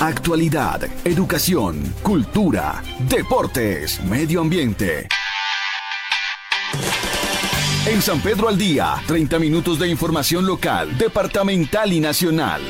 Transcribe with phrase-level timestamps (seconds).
[0.00, 5.08] Actualidad, educación, cultura, deportes, medio ambiente.
[7.84, 12.62] En San Pedro al Día, 30 minutos de información local, departamental y nacional.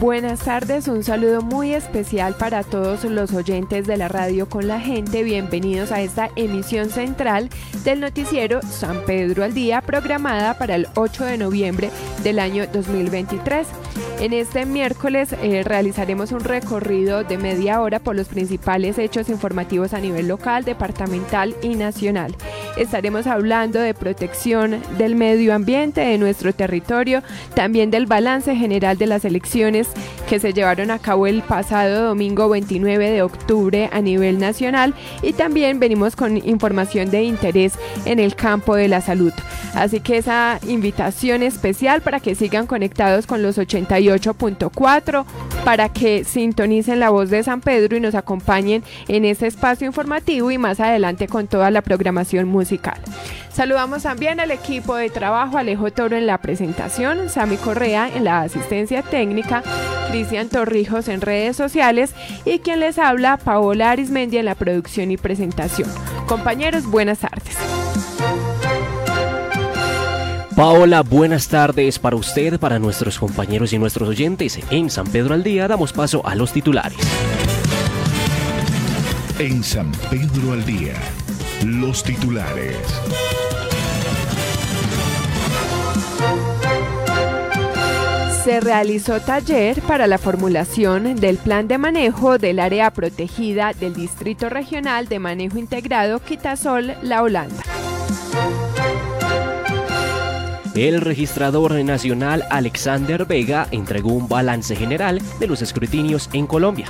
[0.00, 4.80] Buenas tardes, un saludo muy especial para todos los oyentes de la radio con la
[4.80, 5.22] gente.
[5.22, 7.50] Bienvenidos a esta emisión central
[7.84, 11.90] del noticiero San Pedro al Día, programada para el 8 de noviembre
[12.22, 13.66] del año 2023.
[14.20, 19.94] En este miércoles eh, realizaremos un recorrido de media hora por los principales hechos informativos
[19.94, 22.36] a nivel local, departamental y nacional.
[22.76, 27.22] Estaremos hablando de protección del medio ambiente de nuestro territorio,
[27.54, 29.89] también del balance general de las elecciones
[30.28, 35.32] que se llevaron a cabo el pasado domingo 29 de octubre a nivel nacional y
[35.32, 37.74] también venimos con información de interés
[38.04, 39.32] en el campo de la salud.
[39.74, 45.24] Así que esa invitación especial para que sigan conectados con los 88.4,
[45.64, 50.50] para que sintonicen la voz de San Pedro y nos acompañen en este espacio informativo
[50.50, 53.00] y más adelante con toda la programación musical.
[53.60, 58.40] Saludamos también al equipo de trabajo, Alejo Toro en la presentación, Sami Correa en la
[58.40, 59.62] asistencia técnica,
[60.10, 62.14] Cristian Torrijos en redes sociales
[62.46, 65.90] y quien les habla, Paola Arismendi en la producción y presentación.
[66.26, 67.54] Compañeros, buenas tardes.
[70.56, 74.58] Paola, buenas tardes para usted, para nuestros compañeros y nuestros oyentes.
[74.70, 76.96] En San Pedro al Día damos paso a los titulares.
[79.38, 80.94] En San Pedro al Día,
[81.62, 82.78] los titulares.
[88.44, 94.48] Se realizó taller para la formulación del plan de manejo del área protegida del Distrito
[94.48, 97.62] Regional de Manejo Integrado Quitasol, La Holanda.
[100.74, 106.86] El registrador nacional Alexander Vega entregó un balance general de los escrutinios en Colombia.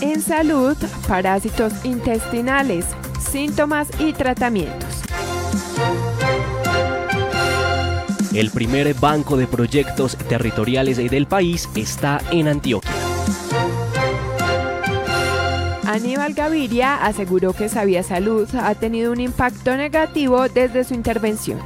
[0.00, 0.76] En salud,
[1.08, 2.86] parásitos intestinales,
[3.18, 5.02] síntomas y tratamientos.
[8.34, 12.90] El primer banco de proyectos territoriales del país está en Antioquia.
[15.84, 21.58] Aníbal Gaviria aseguró que Sabia Salud ha tenido un impacto negativo desde su intervención.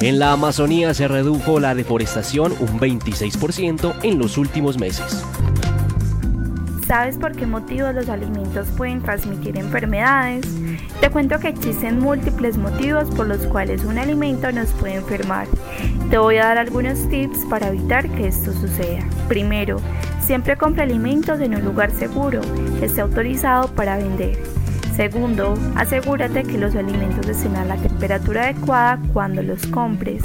[0.00, 5.22] En la Amazonía se redujo la deforestación un 26% en los últimos meses.
[6.88, 10.46] ¿Sabes por qué motivos los alimentos pueden transmitir enfermedades?
[11.02, 15.46] Te cuento que existen múltiples motivos por los cuales un alimento nos puede enfermar.
[16.08, 19.04] Te voy a dar algunos tips para evitar que esto suceda.
[19.28, 19.76] Primero,
[20.22, 22.40] siempre compra alimentos en un lugar seguro,
[22.80, 24.38] que esté autorizado para vender.
[24.96, 30.22] Segundo, asegúrate que los alimentos estén a la temperatura adecuada cuando los compres.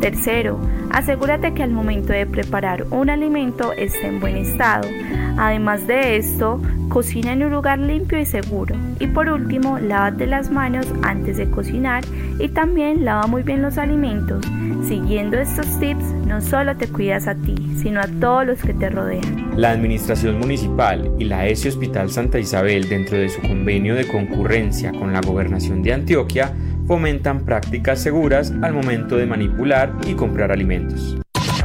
[0.00, 0.60] Tercero,
[0.90, 4.88] asegúrate que al momento de preparar un alimento esté en buen estado.
[5.36, 8.74] Además de esto, cocina en un lugar limpio y seguro.
[9.00, 12.04] Y por último, lávate las manos antes de cocinar
[12.38, 14.44] y también lava muy bien los alimentos.
[14.86, 18.90] Siguiendo estos tips, no solo te cuidas a ti, sino a todos los que te
[18.90, 19.52] rodean.
[19.56, 24.92] La Administración Municipal y la ESI Hospital Santa Isabel, dentro de su convenio de concurrencia
[24.92, 26.52] con la Gobernación de Antioquia,
[26.88, 31.16] fomentan prácticas seguras al momento de manipular y comprar alimentos.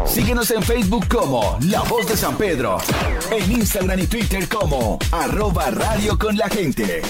[0.06, 2.78] Síguenos en Facebook como La Voz de San Pedro.
[3.32, 7.02] En Instagram y Twitter como arroba radio con la gente.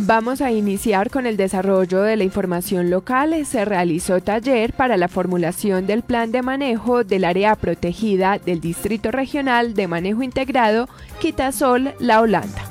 [0.00, 3.46] Vamos a iniciar con el desarrollo de la información local.
[3.46, 9.10] Se realizó taller para la formulación del plan de manejo del área protegida del Distrito
[9.10, 10.88] Regional de Manejo Integrado
[11.20, 12.67] Quitasol, La Holanda.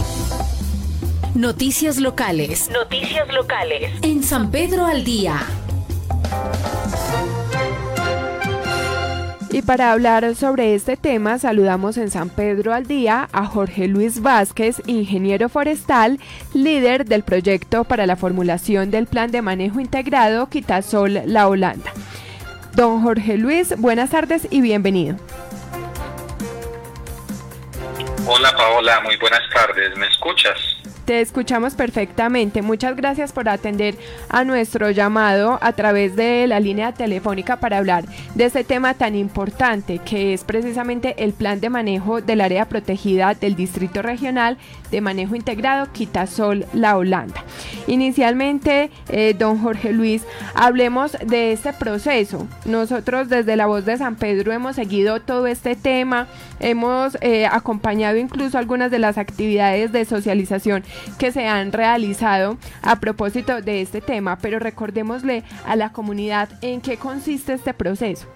[1.38, 2.68] Noticias locales.
[2.72, 3.92] Noticias locales.
[4.02, 5.40] En San Pedro al Día.
[9.52, 14.24] Y para hablar sobre este tema, saludamos en San Pedro al Día a Jorge Luis
[14.24, 16.20] Vázquez, ingeniero forestal,
[16.56, 21.94] líder del proyecto para la formulación del Plan de Manejo Integrado Quitasol La Holanda.
[22.74, 25.18] Don Jorge Luis, buenas tardes y bienvenido.
[28.26, 30.77] Hola Paola, muy buenas tardes, ¿me escuchas?
[31.08, 32.62] Te escuchamos perfectamente.
[32.62, 33.96] Muchas gracias por atender
[34.28, 38.04] a nuestro llamado a través de la línea telefónica para hablar
[38.36, 43.36] de este tema tan importante que es precisamente el plan de manejo del área protegida
[43.36, 44.58] del Distrito Regional
[44.92, 47.42] de Manejo Integrado Quitasol La Holanda.
[47.88, 50.24] Inicialmente, eh, don Jorge Luis,
[50.56, 52.48] hablemos de este proceso.
[52.66, 56.28] Nosotros desde la voz de San Pedro hemos seguido todo este tema,
[56.60, 60.84] hemos eh, acompañado incluso algunas de las actividades de socialización
[61.20, 66.82] que se han realizado a propósito de este tema, pero recordémosle a la comunidad en
[66.82, 68.28] qué consiste este proceso.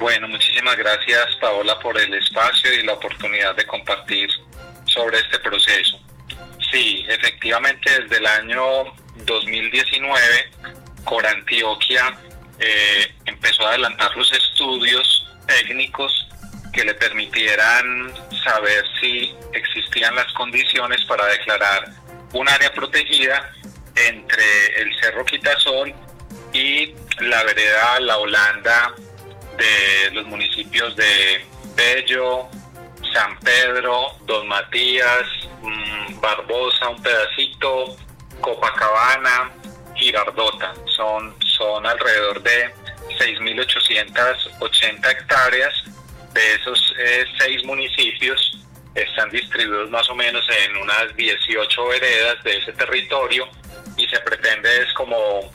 [0.00, 4.28] Bueno, muchísimas gracias Paola por el espacio y la oportunidad de compartir
[4.86, 6.00] sobre este proceso.
[6.72, 8.62] Sí, efectivamente desde el año
[9.26, 10.50] 2019
[11.04, 12.16] Corantioquia
[12.58, 16.28] eh, empezó a adelantar los estudios técnicos
[16.72, 21.88] que le permitieran saber si existían las condiciones para declarar
[22.32, 23.52] un área protegida
[23.94, 25.92] entre el Cerro Quitasol
[26.52, 28.94] y la vereda La Holanda
[29.56, 31.44] de los municipios de
[31.76, 32.48] Bello,
[33.12, 35.26] San Pedro, Don Matías,
[35.60, 37.96] mm, Barbosa, un pedacito,
[38.40, 39.50] Copacabana,
[39.94, 40.74] Girardota.
[40.86, 42.74] Son, son alrededor de
[43.18, 45.84] 6.880 hectáreas
[46.32, 48.58] de esos eh, seis municipios
[48.94, 53.48] están distribuidos más o menos en unas 18 veredas de ese territorio
[53.96, 55.50] y se pretende es como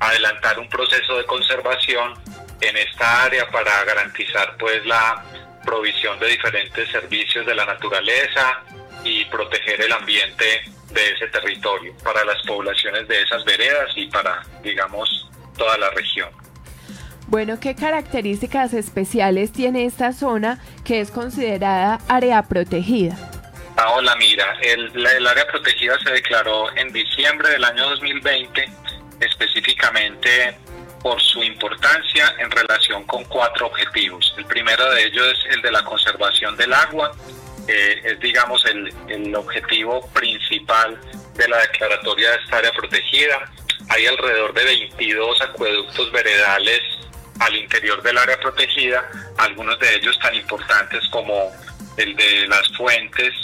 [0.00, 2.14] adelantar un proceso de conservación
[2.60, 5.22] en esta área para garantizar pues la
[5.64, 8.62] provisión de diferentes servicios de la naturaleza
[9.04, 14.42] y proteger el ambiente de ese territorio para las poblaciones de esas veredas y para
[14.62, 16.30] digamos toda la región.
[17.28, 23.18] Bueno, ¿qué características especiales tiene esta zona que es considerada área protegida?
[23.94, 28.64] Hola, mira, el, el, área protegida se declaró en diciembre del año 2020,
[29.20, 30.56] específicamente
[31.02, 34.34] por su importancia en relación con cuatro objetivos.
[34.38, 37.12] El primero de ellos es el de la conservación del agua,
[37.68, 40.98] es digamos el, el objetivo principal
[41.36, 43.52] de la declaratoria de esta área protegida.
[43.90, 46.80] Hay alrededor de 22 acueductos veredales
[47.40, 49.08] al interior del área protegida,
[49.38, 51.50] algunos de ellos tan importantes como
[51.96, 53.34] el de las fuentes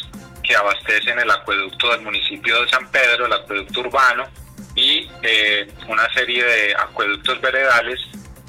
[0.43, 4.29] que abastecen el acueducto del municipio de San Pedro, el acueducto urbano,
[4.75, 8.01] y eh, una serie de acueductos veredales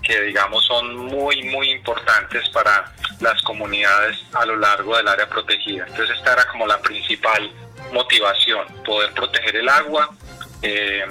[0.02, 5.86] que digamos son muy muy importantes para las comunidades a lo largo del área protegida.
[5.88, 7.52] Entonces esta era como la principal
[7.92, 10.10] motivación, poder proteger el agua
[10.62, 11.06] eh,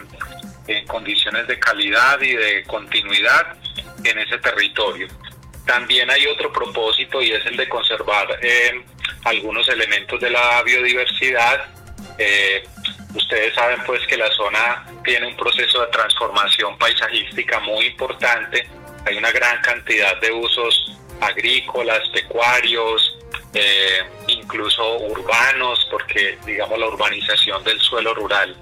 [0.67, 3.57] en condiciones de calidad y de continuidad
[4.05, 5.09] en ese territorio.
[5.67, 8.85] También hay otro propósito y es el de conservar eh,
[9.25, 11.65] algunos elementos de la biodiversidad.
[12.19, 12.65] Eh,
[13.15, 18.69] ustedes saben pues que la zona tiene un proceso de transformación paisajística muy importante.
[19.07, 23.19] Hay una gran cantidad de usos agrícolas, pecuarios,
[23.55, 28.55] eh, incluso urbanos, porque digamos la urbanización del suelo rural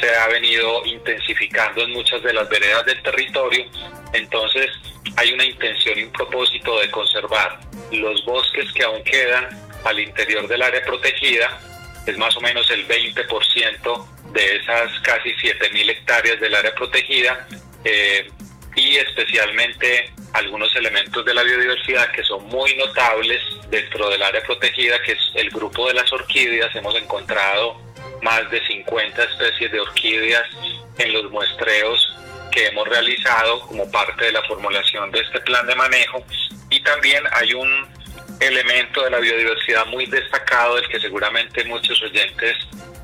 [0.00, 3.64] se ha venido intensificando en muchas de las veredas del territorio.
[4.12, 4.70] Entonces
[5.16, 7.60] hay una intención y un propósito de conservar
[7.92, 9.48] los bosques que aún quedan
[9.84, 11.58] al interior del área protegida,
[12.06, 17.46] es más o menos el 20% de esas casi 7.000 hectáreas del área protegida,
[17.84, 18.30] eh,
[18.76, 25.00] y especialmente algunos elementos de la biodiversidad que son muy notables dentro del área protegida,
[25.02, 26.74] que es el grupo de las orquídeas.
[26.76, 27.80] Hemos encontrado
[28.22, 30.44] más de 50 especies de orquídeas
[30.98, 32.16] en los muestreos
[32.50, 36.24] que hemos realizado como parte de la formulación de este plan de manejo
[36.68, 37.88] y también hay un
[38.40, 42.56] elemento de la biodiversidad muy destacado del que seguramente muchos oyentes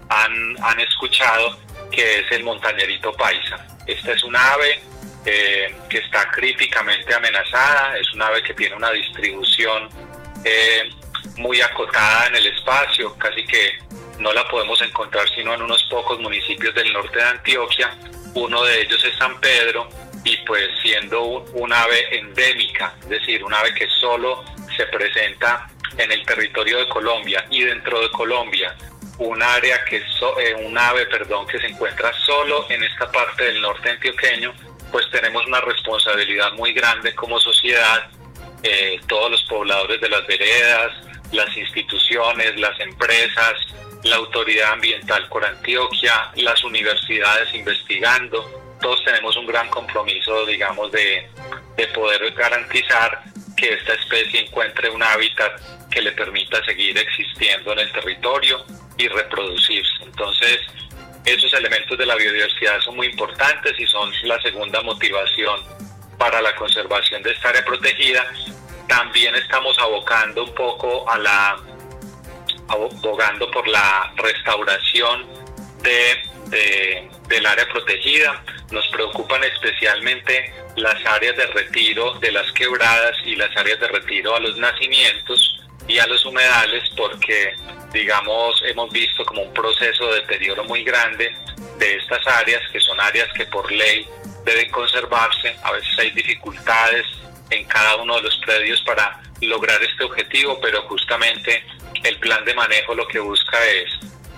[0.08, 1.58] han, han escuchado
[1.90, 3.64] que es el montañerito paisa.
[3.86, 4.80] Esta es una ave
[5.24, 9.88] eh, que está críticamente amenazada, es una ave que tiene una distribución
[10.44, 10.90] eh,
[11.36, 13.78] muy acotada en el espacio, casi que
[14.18, 17.94] no la podemos encontrar sino en unos pocos municipios del norte de Antioquia.
[18.34, 19.88] Uno de ellos es San Pedro
[20.24, 24.44] y pues siendo un, ave endémica, es decir, un ave que solo
[24.76, 28.74] se presenta en el territorio de Colombia y dentro de Colombia
[29.18, 33.62] un área que eh, un ave perdón que se encuentra solo en esta parte del
[33.62, 34.52] norte antioqueño
[34.92, 38.10] pues tenemos una responsabilidad muy grande como sociedad
[38.62, 40.92] eh, todos los pobladores de las veredas
[41.32, 43.54] las instituciones las empresas
[44.06, 48.76] la Autoridad Ambiental Corantioquia, las universidades investigando.
[48.80, 51.28] Todos tenemos un gran compromiso, digamos, de,
[51.94, 53.22] poder garantizar
[53.56, 58.64] que esta especie encuentre un hábitat que le permita seguir existiendo en el territorio
[58.96, 60.04] y reproducirse.
[60.04, 60.60] Entonces,
[61.24, 65.60] esos elementos de la biodiversidad son muy importantes y son la segunda motivación
[66.18, 68.26] para la conservación de esta área protegida.
[68.88, 71.56] También estamos abocando un poco a la
[72.68, 75.26] abogando por la restauración
[75.82, 78.42] de, del área protegida.
[78.70, 84.34] Nos preocupan especialmente las áreas de retiro de las quebradas y las áreas de retiro
[84.34, 87.54] a los nacimientos y a los humedales porque,
[87.92, 91.34] digamos, hemos visto como un proceso de deterioro muy grande
[91.78, 94.06] de estas áreas, que son áreas que por ley
[94.44, 95.56] deben conservarse.
[95.62, 97.06] A veces hay dificultades
[97.50, 101.64] en cada uno de los predios para lograr este objetivo, pero justamente
[102.02, 103.90] el plan de manejo lo que busca es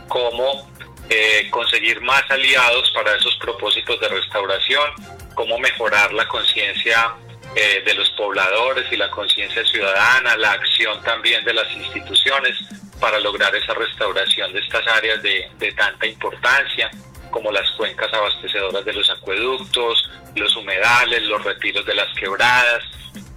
[0.09, 0.71] cómo
[1.11, 4.91] eh, conseguir más aliados para esos propósitos de restauración,
[5.35, 7.15] cómo mejorar la conciencia
[7.55, 12.59] eh, de los pobladores y la conciencia ciudadana, la acción también de las instituciones
[13.01, 16.91] para lograr esa restauración de estas áreas de, de tanta importancia,
[17.31, 22.85] como las cuencas abastecedoras de los acueductos, los humedales, los retiros de las quebradas,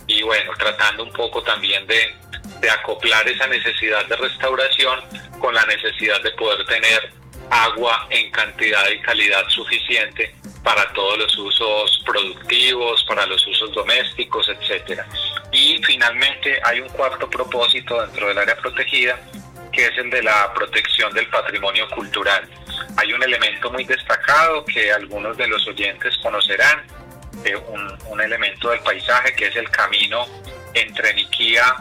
[0.07, 2.13] y bueno, tratando un poco también de,
[2.59, 4.99] de acoplar esa necesidad de restauración
[5.39, 7.11] con la necesidad de poder tener
[7.49, 10.33] agua en cantidad y calidad suficiente
[10.63, 15.05] para todos los usos productivos, para los usos domésticos, etcétera.
[15.51, 19.19] Y finalmente hay un cuarto propósito dentro del área protegida,
[19.71, 22.47] que es el de la protección del patrimonio cultural.
[22.97, 26.81] Hay un elemento muy destacado que algunos de los oyentes conocerán,
[27.43, 30.27] eh, un, elemento del paisaje que es el camino
[30.75, 31.75] entre Niquía,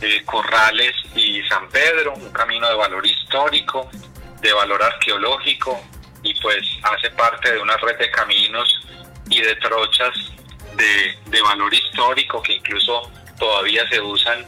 [0.00, 3.90] eh, Corrales y San Pedro, un camino de valor histórico
[4.42, 5.80] de valor arqueológico
[6.22, 8.68] y pues hace parte de una red de caminos
[9.30, 10.12] y de trochas
[10.76, 14.44] de, de valor histórico que incluso todavía se usan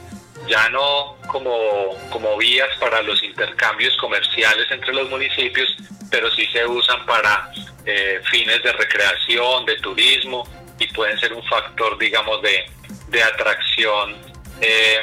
[0.49, 5.77] ya no como, como vías para los intercambios comerciales entre los municipios,
[6.11, 7.51] pero sí se usan para
[7.87, 10.47] eh, fines de recreación, de turismo
[10.79, 12.67] y pueden ser un factor, digamos, de,
[13.09, 14.17] de atracción
[14.61, 15.03] eh,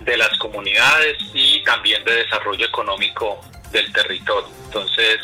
[0.00, 3.40] de las comunidades y también de desarrollo económico
[3.72, 4.48] del territorio.
[4.66, 5.18] Entonces,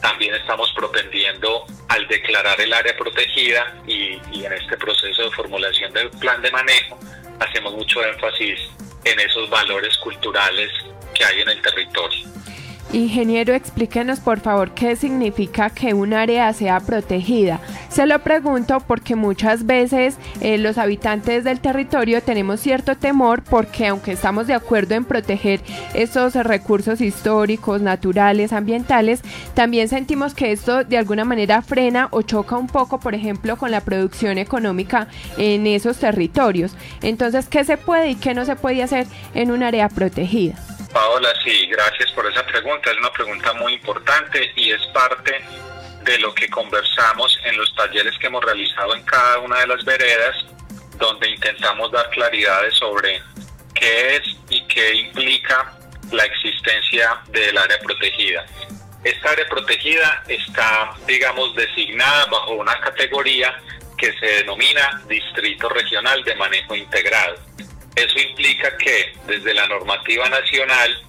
[0.00, 5.92] también estamos propendiendo al declarar el área protegida y, y, en este proceso de formulación
[5.92, 6.98] del plan de manejo
[7.40, 8.58] hacemos mucho énfasis
[9.04, 10.70] en esos valores culturales
[11.14, 12.26] que hay en el territorio.
[12.92, 17.60] Ingeniero, explíquenos por favor qué significa que un área sea protegida.
[17.88, 23.88] Se lo pregunto porque muchas veces eh, los habitantes del territorio tenemos cierto temor porque
[23.88, 25.60] aunque estamos de acuerdo en proteger
[25.94, 29.20] esos recursos históricos, naturales, ambientales,
[29.54, 33.72] también sentimos que esto de alguna manera frena o choca un poco, por ejemplo, con
[33.72, 36.76] la producción económica en esos territorios.
[37.02, 40.54] Entonces, ¿qué se puede y qué no se puede hacer en un área protegida?
[40.96, 42.90] Paola, sí, gracias por esa pregunta.
[42.90, 45.44] Es una pregunta muy importante y es parte
[46.04, 49.84] de lo que conversamos en los talleres que hemos realizado en cada una de las
[49.84, 50.34] veredas,
[50.96, 53.20] donde intentamos dar claridades sobre
[53.74, 55.70] qué es y qué implica
[56.12, 58.46] la existencia del área protegida.
[59.04, 63.54] Esta área protegida está, digamos, designada bajo una categoría
[63.98, 67.36] que se denomina Distrito Regional de Manejo Integrado.
[67.96, 71.02] Eso implica que desde la normativa nacional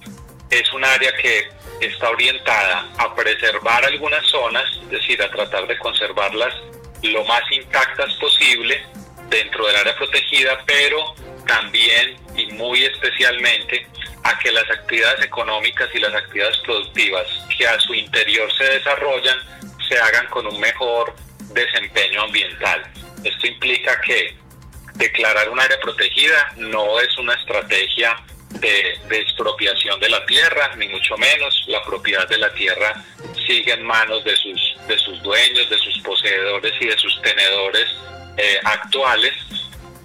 [0.50, 1.48] es un área que
[1.80, 6.54] está orientada a preservar algunas zonas, es decir, a tratar de conservarlas
[7.02, 8.82] lo más intactas posible
[9.28, 11.14] dentro del área protegida, pero
[11.46, 13.86] también y muy especialmente
[14.24, 17.26] a que las actividades económicas y las actividades productivas
[17.56, 19.38] que a su interior se desarrollan
[19.88, 21.14] se hagan con un mejor
[21.52, 22.82] desempeño ambiental.
[23.24, 24.36] Esto implica que
[24.98, 28.16] declarar un área protegida no es una estrategia
[28.50, 31.64] de, de, expropiación de la tierra, ni mucho menos.
[31.68, 33.04] La propiedad de la tierra
[33.46, 37.86] sigue en manos de sus, de sus dueños, de sus poseedores y de sus tenedores
[38.36, 39.34] eh, actuales,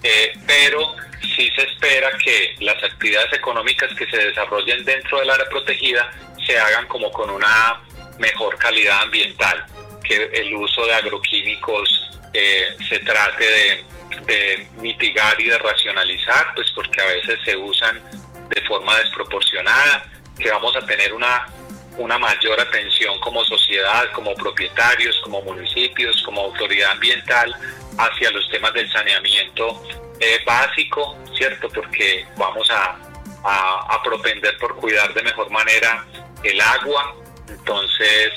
[0.03, 0.95] eh, pero
[1.35, 6.11] sí se espera que las actividades económicas que se desarrollen dentro del área protegida
[6.45, 7.81] se hagan como con una
[8.19, 9.65] mejor calidad ambiental,
[10.03, 13.85] que el uso de agroquímicos eh, se trate
[14.25, 18.01] de mitigar y de racionalizar, pues porque a veces se usan
[18.49, 20.05] de forma desproporcionada,
[20.37, 21.47] que vamos a tener una,
[21.97, 27.53] una mayor atención como sociedad, como propietarios, como municipios, como autoridad ambiental
[27.97, 29.83] hacia los temas del saneamiento
[30.19, 31.69] eh, básico, ¿cierto?
[31.69, 32.99] Porque vamos a
[34.03, 36.05] propender por cuidar de mejor manera
[36.43, 37.15] el agua,
[37.47, 38.31] entonces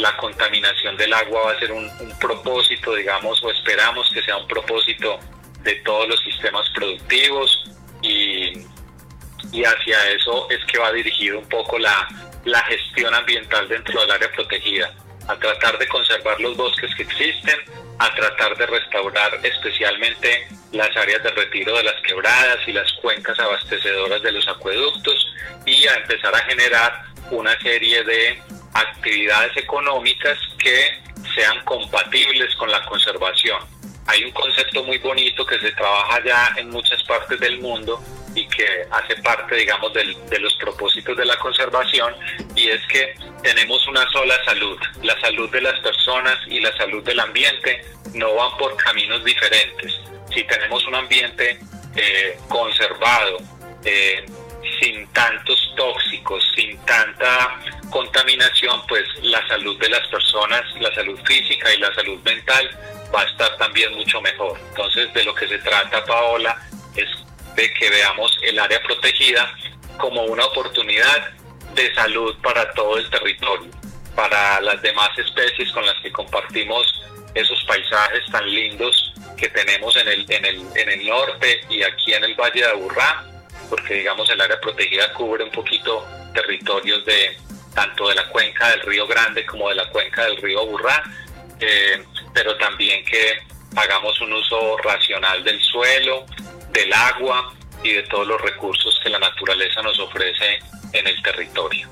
[0.00, 4.36] la contaminación del agua va a ser un, un, propósito, digamos, o esperamos que sea
[4.36, 5.18] un propósito
[5.62, 7.70] de todos los sistemas productivos
[8.02, 8.52] y,
[9.52, 12.08] y hacia eso es que va dirigido un poco la,
[12.44, 14.92] la gestión ambiental dentro del área protegida,
[15.28, 17.56] a tratar de conservar los bosques que existen,
[17.98, 23.38] a tratar de restaurar especialmente las áreas de retiro de las quebradas y las cuencas
[23.38, 25.26] abastecedoras de los acueductos
[25.66, 28.42] y a empezar a generar una serie de
[28.80, 31.00] actividades económicas que
[31.34, 33.60] sean compatibles con la conservación.
[34.06, 38.02] Hay un concepto muy bonito que se trabaja ya en muchas partes del mundo
[38.34, 42.14] y que hace parte, digamos, de los propósitos de la conservación
[42.54, 44.78] y es que tenemos una sola salud.
[45.02, 47.84] La salud de las personas y la salud del ambiente
[48.14, 50.00] no van por caminos diferentes.
[50.34, 51.58] Si tenemos un ambiente
[51.96, 53.38] eh, conservado,
[53.84, 54.24] eh,
[54.80, 61.72] sin tantos tóxicos, sin tanta contaminación, pues la salud de las personas, la salud física
[61.74, 62.70] y la salud mental
[63.14, 64.58] va a estar también mucho mejor.
[64.70, 66.56] Entonces, de lo que se trata, Paola,
[66.94, 67.08] es
[67.56, 69.52] de que veamos el área protegida
[69.98, 71.30] como una oportunidad
[71.74, 73.70] de salud para todo el territorio,
[74.14, 77.02] para las demás especies con las que compartimos
[77.34, 82.12] esos paisajes tan lindos que tenemos en el, en el, en el norte y aquí
[82.12, 83.24] en el Valle de Aburrá,
[83.68, 87.36] porque digamos el área protegida cubre un poquito territorios de
[87.74, 91.02] tanto de la cuenca del río Grande como de la cuenca del río Aburrá,
[91.60, 92.02] eh,
[92.34, 93.38] pero también que
[93.76, 96.26] hagamos un uso racional del suelo,
[96.72, 100.58] del agua y de todos los recursos que la naturaleza nos ofrece
[100.92, 101.88] en el territorio.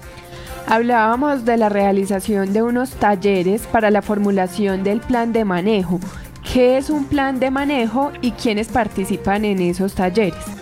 [0.66, 5.98] Hablábamos de la realización de unos talleres para la formulación del plan de manejo.
[6.52, 10.57] ¿Qué es un plan de manejo y quiénes participan en esos talleres?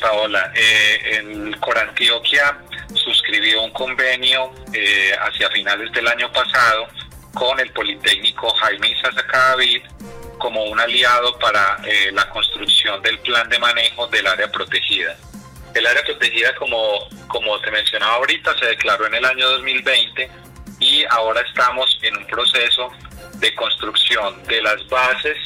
[0.00, 0.52] Paola.
[0.54, 2.58] Eh, el Corantioquia
[2.94, 6.88] suscribió un convenio eh, hacia finales del año pasado
[7.34, 9.82] con el Politécnico Jaime Isaza Cadavid
[10.38, 15.16] como un aliado para eh, la construcción del plan de manejo del área protegida.
[15.74, 20.30] El área protegida, como, como te mencionaba ahorita, se declaró en el año 2020
[20.80, 22.90] y ahora estamos en un proceso
[23.34, 25.36] de construcción de las bases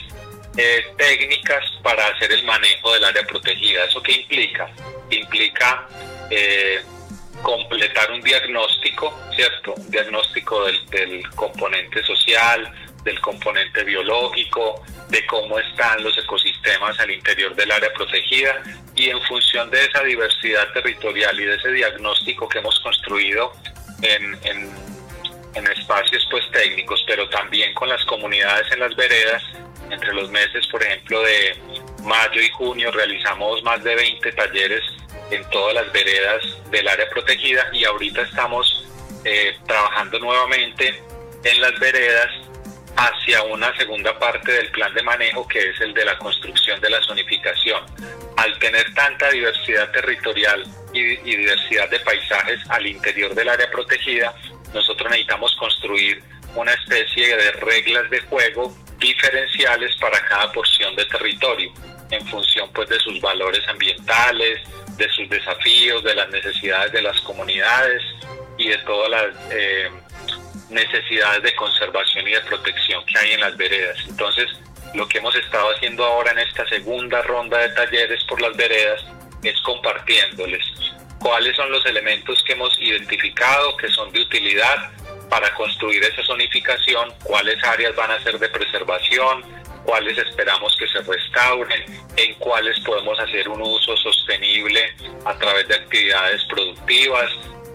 [0.56, 3.84] eh, técnicas para hacer el manejo del área protegida.
[3.84, 4.70] ¿Eso qué implica?
[5.10, 5.88] Implica
[6.30, 6.82] eh,
[7.42, 9.74] completar un diagnóstico, ¿cierto?
[9.74, 12.72] Un diagnóstico del, componente social,
[13.04, 18.62] del componente biológico, de cómo están los ecosistemas al interior del área protegida
[18.94, 23.52] y en función de esa diversidad territorial y de ese diagnóstico que hemos construido
[24.02, 24.93] en, en,
[25.66, 29.42] espacios pues técnicos, pero también con las comunidades en las veredas,
[29.90, 31.56] entre los meses, por ejemplo, de
[32.02, 34.82] mayo y junio realizamos más de 20 talleres
[35.30, 38.84] en todas las veredas del área protegida y ahorita estamos
[39.24, 41.02] eh, trabajando nuevamente
[41.44, 42.28] en las veredas
[42.96, 46.90] hacia una segunda parte del plan de manejo que es el de la construcción de
[46.90, 47.82] la zonificación.
[48.36, 54.34] Al tener tanta diversidad territorial y, diversidad de paisajes al interior del área protegida,
[54.74, 56.22] nosotros necesitamos construir
[56.54, 61.72] una especie de reglas de juego diferenciales para cada porción de territorio
[62.10, 64.60] en función pues de sus valores ambientales,
[64.96, 68.02] de sus desafíos, de las necesidades de las comunidades
[68.58, 69.90] y de todas las eh,
[70.70, 73.98] necesidades de conservación y de protección que hay en las veredas.
[74.08, 74.48] Entonces,
[74.94, 79.04] lo que hemos estado haciendo ahora en esta segunda ronda de talleres por las veredas
[79.42, 80.64] es compartiéndoles
[81.24, 84.90] cuáles son los elementos que hemos identificado que son de utilidad
[85.30, 89.42] para construir esa zonificación, cuáles áreas van a ser de preservación,
[89.84, 91.82] cuáles esperamos que se restauren,
[92.18, 97.30] en cuáles podemos hacer un uso sostenible a través de actividades productivas,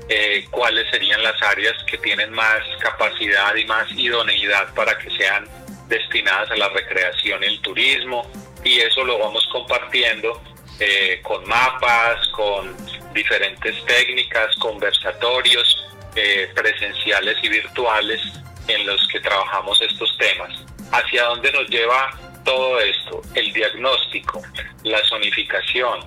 [0.10, 5.48] eh, cuáles serían las áreas que tienen más capacidad y más idoneidad para que sean
[5.88, 8.32] destinadas a la recreación y el turismo
[8.64, 10.40] y eso lo vamos compartiendo
[10.80, 12.76] eh, con mapas, con
[13.14, 18.22] diferentes técnicas, conversatorios eh, presenciales y virtuales
[18.68, 20.52] en los que trabajamos estos temas.
[20.92, 22.12] ¿Hacia dónde nos lleva
[22.46, 23.22] todo esto?
[23.36, 24.42] El diagnóstico,
[24.84, 26.00] la zonificación,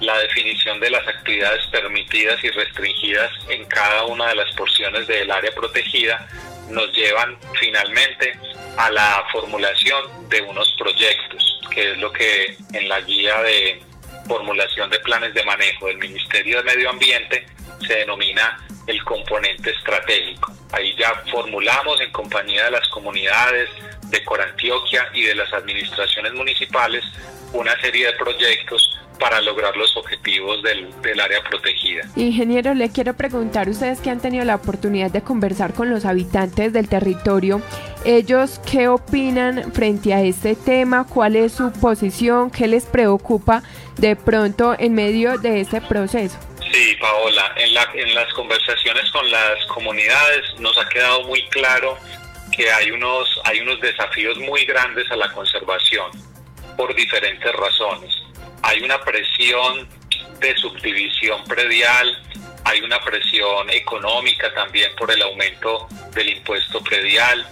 [0.00, 5.30] la definición de las actividades permitidas y restringidas en cada una de las porciones del
[5.30, 6.26] área protegida
[6.70, 8.38] nos llevan finalmente
[8.76, 13.82] a la formulación de unos proyectos, que es lo que en la guía de
[14.30, 17.44] formulación de planes de manejo del Ministerio de Medio Ambiente
[17.84, 20.52] se denomina el componente estratégico.
[20.70, 23.68] Ahí ya formulamos en compañía de las comunidades,
[24.04, 27.04] de Corantioquia y de las administraciones municipales
[27.52, 32.04] una serie de proyectos para lograr los objetivos del, del, área protegida.
[32.16, 36.72] Ingeniero, le quiero preguntar, ustedes que han tenido la oportunidad de conversar con los habitantes
[36.72, 37.60] del territorio,
[38.04, 43.62] ellos qué opinan frente a este tema, cuál es su posición, qué les preocupa
[43.96, 46.38] de pronto en medio de este proceso.
[46.72, 51.98] Sí, Paola, en, la, en las conversaciones con las comunidades nos ha quedado muy claro
[52.56, 56.10] que hay unos, hay unos desafíos muy grandes a la conservación
[56.76, 58.14] por diferentes razones.
[58.62, 59.88] Hay una presión
[60.40, 62.22] de subdivisión predial,
[62.64, 67.46] hay una presión económica también por el aumento del impuesto predial,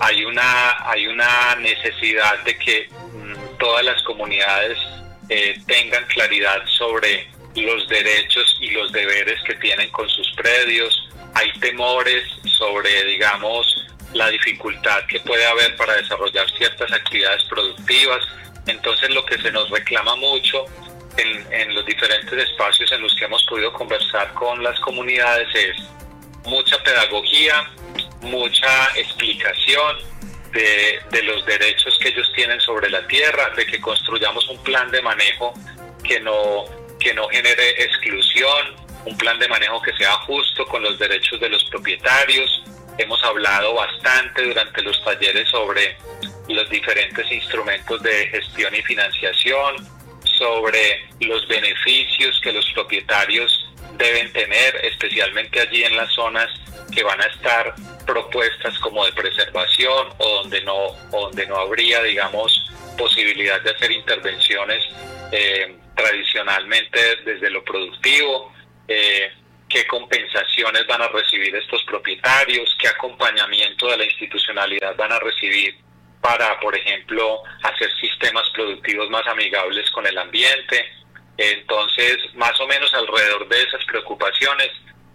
[0.00, 4.78] hay una, hay una necesidad de que mm, todas las comunidades
[5.28, 11.50] eh, tengan claridad sobre los derechos y los deberes que tienen con sus predios, hay
[11.60, 18.24] temores sobre, digamos, la dificultad que puede haber para desarrollar ciertas actividades productivas.
[18.66, 20.64] Entonces lo que se nos reclama mucho
[21.16, 25.76] en, en, los diferentes espacios en los que hemos podido conversar con las comunidades es
[26.44, 27.68] mucha pedagogía,
[28.22, 29.96] mucha explicación
[30.52, 34.90] de, de los derechos que ellos tienen sobre la tierra, de que construyamos un plan
[34.90, 35.52] de manejo
[36.02, 36.64] que no
[36.98, 41.48] que no genere exclusión, un plan de manejo que sea justo con los derechos de
[41.48, 42.64] los propietarios.
[42.98, 45.96] Hemos hablado bastante durante los talleres sobre
[46.48, 49.76] los diferentes instrumentos de gestión y financiación,
[50.38, 56.48] sobre los beneficios que los propietarios deben tener, especialmente allí en las zonas
[56.94, 57.74] que van a estar
[58.06, 64.84] propuestas como de preservación o donde no, donde no habría, digamos, posibilidad de hacer intervenciones
[65.32, 68.52] eh, tradicionalmente desde lo productivo,
[68.86, 69.30] eh,
[69.68, 75.76] qué compensaciones van a recibir estos propietarios, qué acompañamiento de la institucionalidad van a recibir
[76.20, 80.84] para, por ejemplo, hacer sistemas productivos más amigables con el ambiente.
[81.36, 84.70] Entonces, más o menos alrededor de esas preocupaciones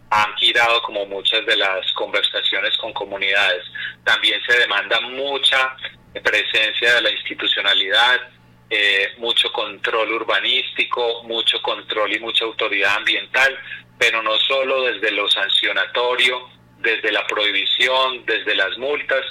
[0.09, 3.65] han girado como muchas de las conversaciones con comunidades.
[4.03, 5.75] También se demanda mucha
[6.21, 8.21] presencia de la institucionalidad,
[8.69, 13.57] eh, mucho control urbanístico, mucho control y mucha autoridad ambiental,
[13.97, 19.25] pero no solo desde lo sancionatorio, desde la prohibición, desde las multas,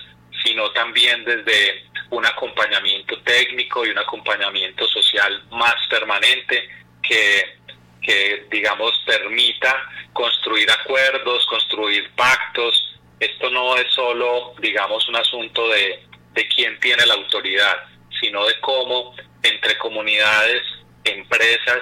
[0.44, 6.68] sino también desde un acompañamiento técnico y un acompañamiento social más permanente
[7.02, 7.58] que,
[8.02, 12.98] que digamos, permita construir acuerdos, construir pactos.
[13.18, 17.84] Esto no es solo, digamos, un asunto de, de quién tiene la autoridad,
[18.20, 20.62] sino de cómo entre comunidades,
[21.04, 21.80] empresas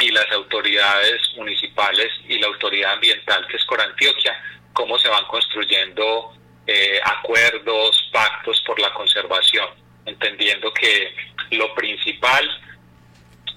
[0.00, 4.40] y las autoridades municipales y la autoridad ambiental que es Corantioquia,
[4.72, 6.37] cómo se van construyendo
[6.70, 9.68] eh, acuerdos, pactos por la conservación,
[10.04, 11.14] entendiendo que
[11.50, 12.46] lo principal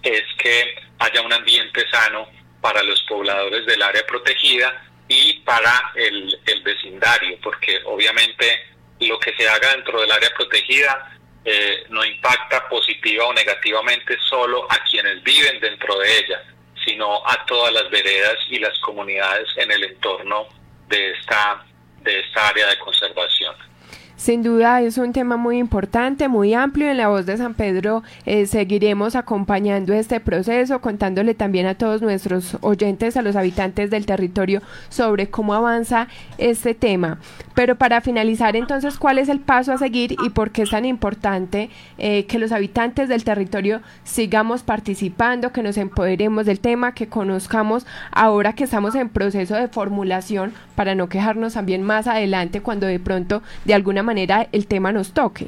[0.01, 2.27] es que haya un ambiente sano
[2.61, 8.45] para los pobladores del área protegida y para el, el vecindario, porque obviamente
[9.01, 11.11] lo que se haga dentro del área protegida
[11.43, 16.43] eh, no impacta positiva o negativamente solo a quienes viven dentro de ella,
[16.85, 20.47] sino a todas las veredas y las comunidades en el entorno
[20.87, 21.65] de esta,
[22.03, 23.55] de esta área de conservación.
[24.21, 26.91] Sin duda es un tema muy importante, muy amplio.
[26.91, 32.03] En la voz de San Pedro eh, seguiremos acompañando este proceso, contándole también a todos
[32.03, 37.17] nuestros oyentes, a los habitantes del territorio, sobre cómo avanza este tema.
[37.55, 40.85] Pero para finalizar, entonces, ¿cuál es el paso a seguir y por qué es tan
[40.85, 47.09] importante eh, que los habitantes del territorio sigamos participando, que nos empoderemos del tema, que
[47.09, 52.87] conozcamos ahora que estamos en proceso de formulación para no quejarnos también más adelante cuando
[52.87, 55.47] de pronto de alguna manera el tema nos toque.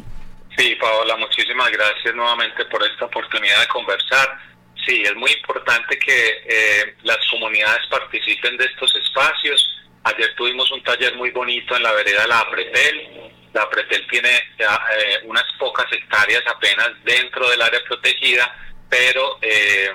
[0.57, 4.37] Sí, Paola, muchísimas gracias nuevamente por esta oportunidad de conversar.
[4.85, 9.81] Sí, es muy importante que eh, las comunidades participen de estos espacios.
[10.03, 13.31] Ayer tuvimos un taller muy bonito en la vereda la Apretel.
[13.53, 18.53] La Apretel tiene eh, unas pocas hectáreas apenas dentro del área protegida,
[18.89, 19.91] pero eh,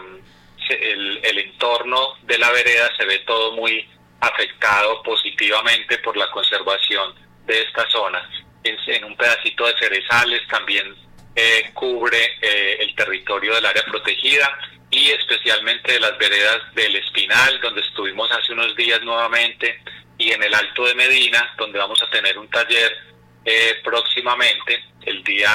[0.71, 3.88] el, el entorno de la vereda se ve todo muy
[4.21, 7.14] afectado positivamente por la conservación
[7.47, 8.29] de esta zona
[8.64, 10.94] en, un pedacito de cerezales, también
[11.35, 14.59] eh, cubre eh, el territorio del área protegida
[14.90, 19.83] y especialmente de las veredas del Espinal, donde estuvimos hace unos días nuevamente,
[20.16, 22.96] y en el Alto de Medina, donde vamos a tener un taller
[23.44, 25.51] eh, próximamente, el día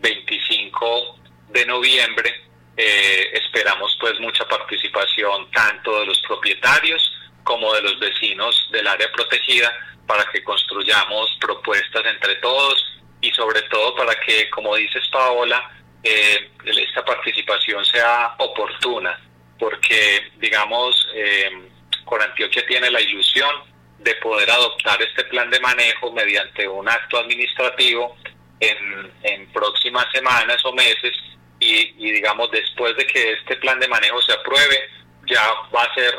[0.00, 2.44] 25 de noviembre.
[2.76, 7.02] esperamos pues mucha participación tanto de los propietarios
[7.42, 9.72] como de los vecinos del área protegida
[10.06, 15.70] para que construyamos propuestas entre todos y sobre todo para que, como dices Paola,
[16.02, 19.18] eh, esta participación sea oportuna,
[19.58, 21.50] porque, digamos, eh,
[22.04, 23.50] con Antioquia tiene la ilusión
[23.98, 28.16] de poder adoptar este plan de manejo mediante un acto administrativo
[28.60, 31.12] en, próximas semanas o meses
[31.58, 34.88] y, digamos después de que este plan de manejo se apruebe
[35.26, 35.42] ya
[35.74, 36.14] va a ser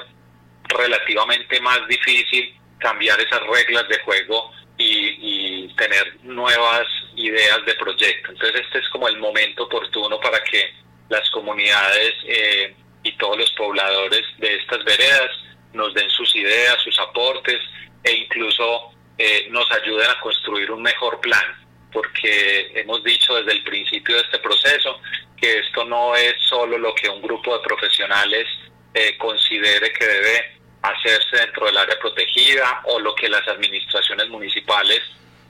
[0.68, 8.32] relativamente más difícil cambiar esas reglas de juego y, y tener nuevas ideas de proyecto.
[8.32, 10.74] Entonces este es como el momento oportuno para que
[11.10, 15.30] las comunidades eh, y todos los pobladores de estas veredas
[15.74, 17.60] nos den sus ideas, sus aportes
[18.04, 21.44] e incluso eh, nos ayuden a construir un mejor plan,
[21.92, 25.00] porque hemos dicho desde el principio de este proceso
[25.38, 28.48] que esto no es solo lo que un grupo de profesionales
[28.94, 35.02] eh, considere que debe hacerse dentro del área protegida o lo que las administraciones municipales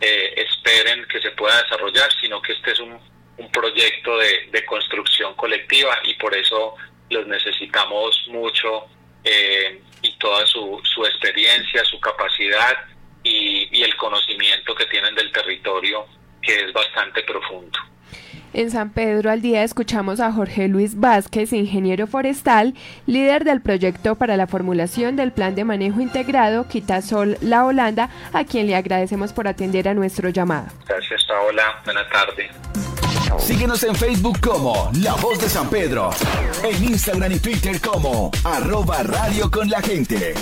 [0.01, 2.99] eh, esperen que se pueda desarrollar, sino que este es un,
[3.37, 6.75] un proyecto de, de, construcción colectiva y por eso
[7.09, 8.85] los necesitamos mucho
[9.23, 12.85] eh, y toda su, su, experiencia, su capacidad
[13.23, 16.07] y, y el conocimiento que tienen del territorio
[16.41, 17.77] que es bastante profundo.
[18.51, 22.73] En San Pedro al día escuchamos a Jorge Luis Vázquez, ingeniero forestal,
[23.05, 28.43] líder del proyecto para la formulación del plan de manejo integrado Quitasol La Holanda, a
[28.45, 30.67] quien le agradecemos por atender a nuestro llamado.
[30.87, 31.63] Gracias, Paola.
[31.85, 32.49] Buenas tardes.
[33.37, 36.09] Síguenos en Facebook como La Voz de San Pedro,
[36.63, 40.33] en Instagram y Twitter como arroba radio con la gente.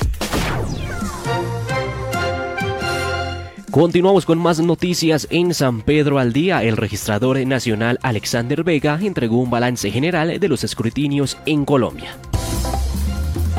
[3.78, 6.64] Continuamos con más noticias en San Pedro al día.
[6.64, 12.18] El registrador nacional Alexander Vega entregó un balance general de los escrutinios en Colombia.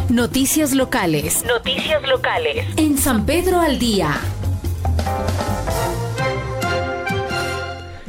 [0.09, 1.45] Noticias locales.
[1.47, 2.67] Noticias locales.
[2.77, 4.11] En San Pedro al día.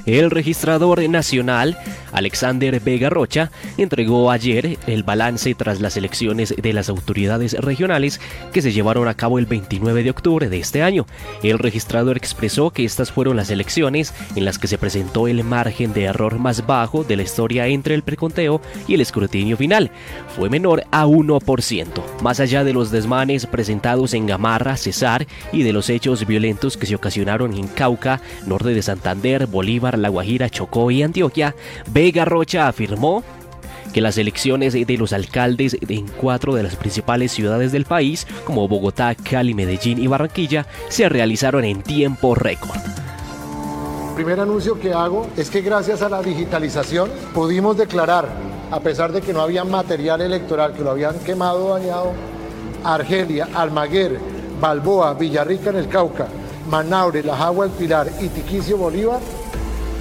[0.08, 1.78] El registrador nacional
[2.12, 8.20] Alexander Vega Rocha entregó ayer el balance tras las elecciones de las autoridades regionales
[8.54, 11.06] que se llevaron a cabo el 29 de octubre de este año.
[11.44, 15.94] El registrador expresó que estas fueron las elecciones en las que se presentó el margen
[15.94, 19.92] de error más bajo de la historia entre el preconteo y el escrutinio final.
[20.36, 22.04] Fue menor a 1%.
[22.22, 26.86] Más allá de los desmanes presentados en Gamarra, Cesar y de los hechos violentos que
[26.86, 31.56] se ocasionaron en Cauca, norte de Santander, Bolívar, La Guajira, Chocó y Antioquia,
[32.26, 33.24] Rocha afirmó
[33.94, 38.68] que las elecciones de los alcaldes en cuatro de las principales ciudades del país, como
[38.70, 42.80] Bogotá, Cali, Medellín y Barranquilla, se realizaron en tiempo récord.
[44.10, 48.30] El primer anuncio que hago es que gracias a la digitalización pudimos declarar,
[48.72, 52.14] a pesar de que no había material electoral, que lo habían quemado, dañado,
[52.84, 54.20] Argelia, Almaguer,
[54.62, 56.28] Balboa, Villarrica en el Cauca,
[56.70, 59.20] Manaure, La Jagua, El Pilar y Tiquicio Bolívar,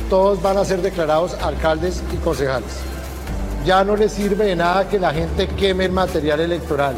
[0.08, 2.70] todos van a ser declarados alcaldes y concejales.
[3.64, 6.94] Ya no les sirve de nada que la gente queme el material electoral.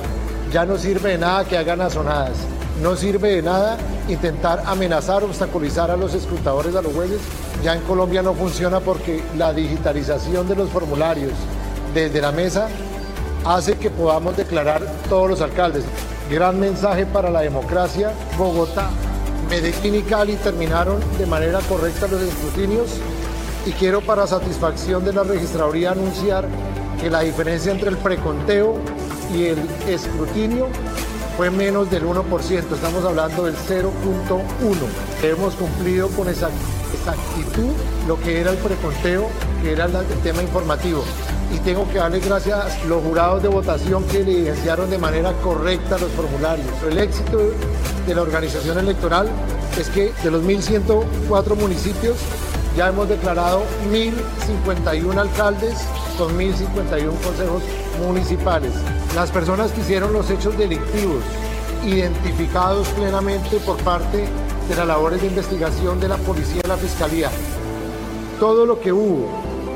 [0.53, 2.37] Ya no sirve de nada que hagan azonadas.
[2.83, 3.77] No sirve de nada
[4.09, 7.21] intentar amenazar, obstaculizar a los escrutadores, a los jueces.
[7.63, 11.33] Ya en Colombia no funciona porque la digitalización de los formularios
[11.95, 12.69] desde la mesa
[13.45, 15.85] hace que podamos declarar todos los alcaldes.
[16.31, 18.13] Gran mensaje para la democracia.
[18.39, 18.89] Bogotá,
[19.51, 22.89] Medellín y Cali terminaron de manera correcta los escrutinios
[23.67, 26.47] y quiero para satisfacción de la registraduría anunciar
[27.01, 28.77] que la diferencia entre el preconteo
[29.35, 29.59] y el
[29.89, 30.69] escrutinio
[31.37, 34.41] fue menos del 1%, estamos hablando del 0.1.
[35.25, 37.73] Hemos cumplido con exactitud
[38.07, 39.27] lo que era el preconteo,
[39.63, 41.03] que era el tema informativo.
[41.53, 45.99] Y tengo que darle gracias a los jurados de votación que evidenciaron de manera correcta
[45.99, 46.69] los formularios.
[46.89, 47.39] El éxito
[48.07, 49.29] de la organización electoral
[49.79, 52.17] es que de los 1.104 municipios
[52.77, 55.75] ya hemos declarado 1.051 alcaldes
[56.17, 57.63] con 1.051 consejos
[58.05, 58.73] municipales.
[59.15, 61.25] Las personas que hicieron los hechos delictivos
[61.85, 64.27] identificados plenamente por parte
[64.69, 67.31] de las labores de investigación de la policía y la fiscalía.
[68.39, 69.29] Todo lo que hubo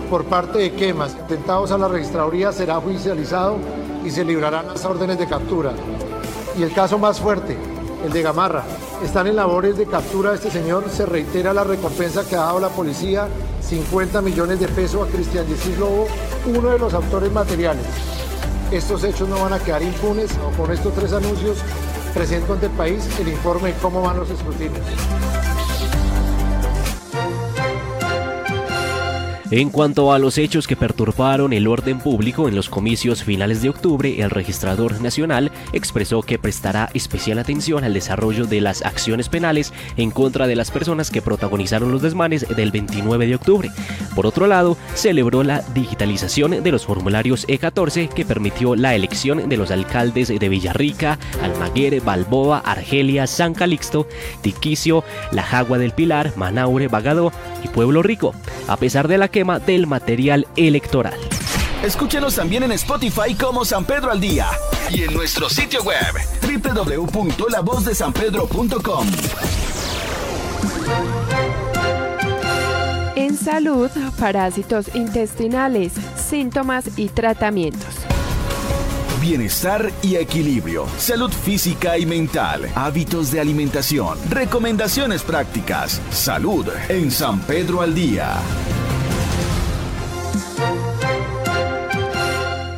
[0.05, 3.57] por parte de quemas, atentados a la registraduría será judicializado
[4.05, 5.73] y se librarán las órdenes de captura.
[6.57, 7.57] Y el caso más fuerte,
[8.05, 8.65] el de Gamarra.
[9.03, 10.85] Están en labores de captura de este señor.
[10.91, 13.29] Se reitera la recompensa que ha dado la policía,
[13.61, 16.07] 50 millones de pesos a Cristian Yesid Lobo,
[16.47, 17.85] uno de los autores materiales.
[18.71, 20.31] Estos hechos no van a quedar impunes.
[20.57, 21.59] Con estos tres anuncios
[22.13, 24.85] presento ante el país el informe de cómo van los escrutinios.
[29.57, 33.69] En cuanto a los hechos que perturbaron el orden público en los comicios finales de
[33.69, 39.73] octubre, el registrador nacional expresó que prestará especial atención al desarrollo de las acciones penales
[39.97, 43.71] en contra de las personas que protagonizaron los desmanes del 29 de octubre.
[44.17, 49.57] Por otro lado, celebró la digitalización de los formularios E14 que permitió la elección de
[49.57, 54.09] los alcaldes de Villarrica, Almaguer, Balboa, Argelia, San Calixto,
[54.43, 57.31] Tiquicio, La Jagua del Pilar, Manaure, Bagadó
[57.63, 58.35] y Pueblo Rico,
[58.67, 61.21] a pesar de la del material electoral.
[61.83, 64.49] Escúchenos también en Spotify como San Pedro al Día
[64.91, 69.07] y en nuestro sitio web www.lavozdesanpedro.com.
[73.17, 77.95] En salud, parásitos intestinales, síntomas y tratamientos.
[79.21, 87.41] Bienestar y equilibrio, salud física y mental, hábitos de alimentación, recomendaciones prácticas, salud en San
[87.41, 88.35] Pedro al Día.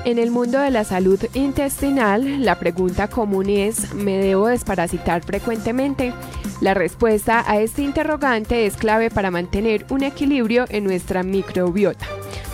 [0.04, 6.12] En el mundo de la salud intestinal, la pregunta común es, ¿me debo desparasitar frecuentemente?
[6.60, 12.06] La respuesta a este interrogante es clave para mantener un equilibrio en nuestra microbiota.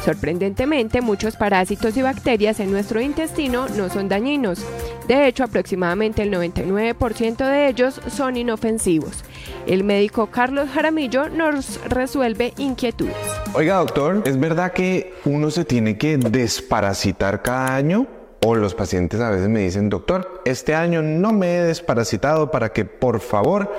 [0.04, 4.64] Sorprendentemente, muchos parásitos y bacterias en nuestro intestino no son dañinos.
[5.06, 9.24] De hecho, aproximadamente el 99% de ellos son inofensivos.
[9.66, 13.14] El médico Carlos Jaramillo nos resuelve inquietudes.
[13.54, 18.08] Oiga, doctor, ¿es verdad que uno se tiene que desparasitar cada año?
[18.44, 22.72] O los pacientes a veces me dicen, doctor, este año no me he desparasitado para
[22.72, 23.72] que por favor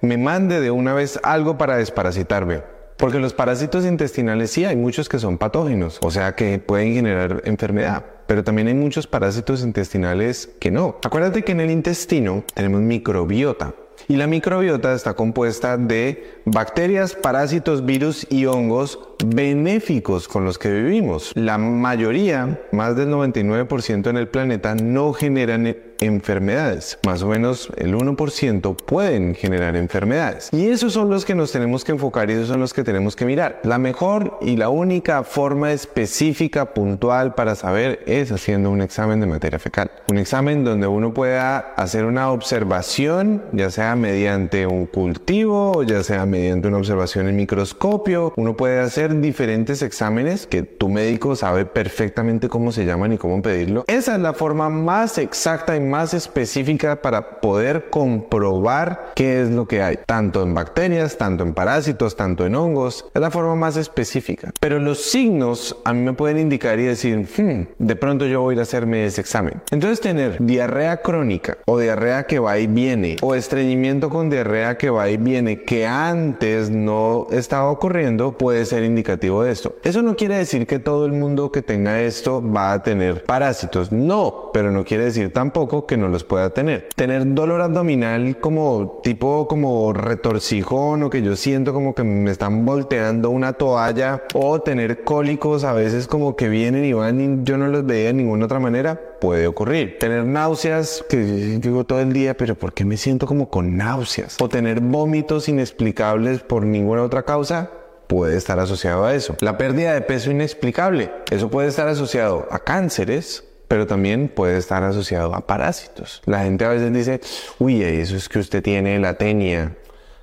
[0.00, 2.75] me mande de una vez algo para desparasitarme.
[2.96, 7.42] Porque los parásitos intestinales sí hay muchos que son patógenos, o sea que pueden generar
[7.44, 8.04] enfermedad.
[8.26, 10.96] Pero también hay muchos parásitos intestinales que no.
[11.04, 13.74] Acuérdate que en el intestino tenemos microbiota.
[14.08, 20.70] Y la microbiota está compuesta de bacterias, parásitos, virus y hongos benéficos con los que
[20.70, 21.32] vivimos.
[21.34, 25.66] La mayoría, más del 99% en el planeta, no generan
[26.00, 26.98] enfermedades.
[27.06, 30.50] Más o menos el 1% pueden generar enfermedades.
[30.52, 33.16] Y esos son los que nos tenemos que enfocar y esos son los que tenemos
[33.16, 33.60] que mirar.
[33.62, 39.26] La mejor y la única forma específica, puntual para saber es haciendo un examen de
[39.26, 39.90] materia fecal.
[40.08, 45.46] Un examen donde uno pueda hacer una observación, ya sea mediante un cultivo
[45.86, 48.32] ya sea mediante una observación en microscopio.
[48.36, 53.42] Uno puede hacer diferentes exámenes que tu médico sabe perfectamente cómo se llaman y cómo
[53.42, 53.84] pedirlo.
[53.86, 59.66] Esa es la forma más exacta y más específica para poder comprobar qué es lo
[59.66, 63.06] que hay, tanto en bacterias, tanto en parásitos, tanto en hongos.
[63.14, 64.52] Es la forma más específica.
[64.60, 68.52] Pero los signos a mí me pueden indicar y decir, hmm, de pronto yo voy
[68.52, 69.62] a ir a hacerme ese examen.
[69.70, 74.90] Entonces tener diarrea crónica o diarrea que va y viene o estreñimiento con diarrea que
[74.90, 79.76] va y viene que antes no estaba ocurriendo puede ser indicativo de esto.
[79.82, 83.92] Eso no quiere decir que todo el mundo que tenga esto va a tener parásitos.
[83.92, 86.88] No, pero no quiere decir tampoco que no los pueda tener.
[86.94, 92.64] Tener dolor abdominal como tipo como retorcijón o que yo siento como que me están
[92.64, 97.58] volteando una toalla o tener cólicos a veces como que vienen y van y yo
[97.58, 99.98] no los veía de ninguna otra manera puede ocurrir.
[99.98, 104.36] Tener náuseas que digo todo el día, pero ¿por qué me siento como con náuseas?
[104.40, 107.70] O tener vómitos inexplicables por ninguna otra causa
[108.06, 109.36] puede estar asociado a eso.
[109.40, 114.82] La pérdida de peso inexplicable, eso puede estar asociado a cánceres, pero también puede estar
[114.82, 116.22] asociado a parásitos.
[116.26, 117.20] La gente a veces dice,
[117.58, 119.76] uy, eso es que usted tiene la tenia,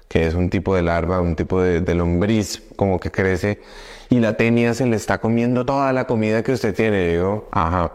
[0.08, 3.60] que es un tipo de larva, un tipo de, de lombriz, como que crece,
[4.13, 7.13] y la tenia se le está comiendo toda la comida que usted tiene.
[7.13, 7.93] digo, ajá,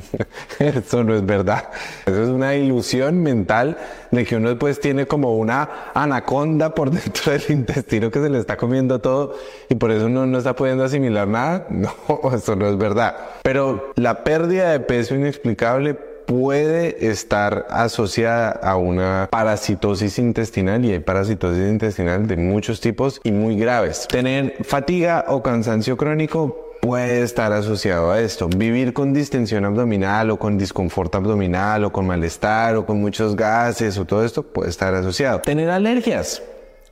[0.58, 1.68] eso no es verdad.
[2.06, 3.76] Eso es una ilusión mental
[4.10, 8.38] de que uno después tiene como una anaconda por dentro del intestino que se le
[8.38, 9.34] está comiendo todo
[9.68, 11.66] y por eso uno no está pudiendo asimilar nada.
[11.82, 11.92] No,
[12.32, 13.14] eso no es verdad.
[13.42, 21.00] Pero la pérdida de peso inexplicable puede estar asociada a una parasitosis intestinal y hay
[21.00, 24.06] parasitosis intestinal de muchos tipos y muy graves.
[24.08, 28.48] Tener fatiga o cansancio crónico puede estar asociado a esto.
[28.48, 33.96] Vivir con distensión abdominal o con disconfort abdominal o con malestar o con muchos gases
[33.98, 35.40] o todo esto puede estar asociado.
[35.42, 36.42] Tener alergias,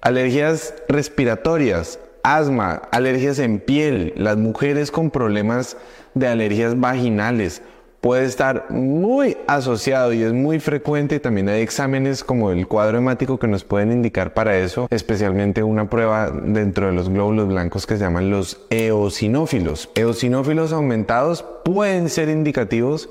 [0.00, 5.76] alergias respiratorias, asma, alergias en piel, las mujeres con problemas
[6.14, 7.62] de alergias vaginales,
[8.00, 13.38] puede estar muy asociado y es muy frecuente también hay exámenes como el cuadro hemático
[13.38, 17.96] que nos pueden indicar para eso, especialmente una prueba dentro de los glóbulos blancos que
[17.96, 19.90] se llaman los eosinófilos.
[19.94, 23.08] Eosinófilos aumentados pueden ser indicativos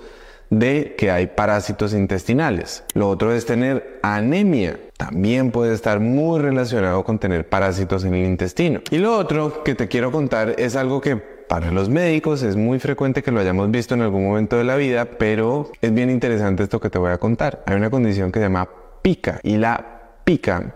[0.50, 2.84] de que hay parásitos intestinales.
[2.94, 4.80] Lo otro es tener anemia.
[4.98, 8.82] También puede estar muy relacionado con tener parásitos en el intestino.
[8.90, 12.78] Y lo otro que te quiero contar es algo que para los médicos es muy
[12.78, 16.62] frecuente que lo hayamos visto en algún momento de la vida, pero es bien interesante
[16.62, 17.64] esto que te voy a contar.
[17.66, 18.70] Hay una condición que se llama
[19.02, 20.76] pica y la pica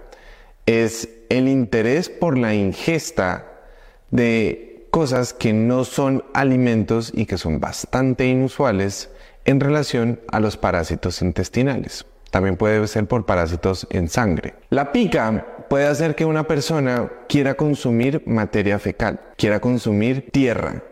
[0.65, 3.45] es el interés por la ingesta
[4.09, 9.11] de cosas que no son alimentos y que son bastante inusuales
[9.45, 12.03] en relación a los parásitos intestinales.
[12.31, 14.55] También puede ser por parásitos en sangre.
[14.71, 20.83] La pica puede hacer que una persona quiera consumir materia fecal, quiera consumir tierra,